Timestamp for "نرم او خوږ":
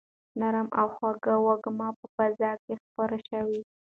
0.39-1.23